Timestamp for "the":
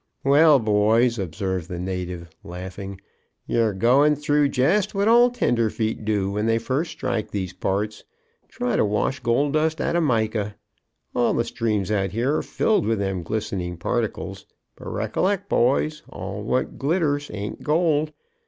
1.69-1.77, 11.35-11.43